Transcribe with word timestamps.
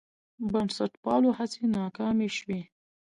بنسټپالو 0.51 1.29
هڅې 1.37 1.63
ناکامې 1.75 2.29
شوې. 2.37 2.61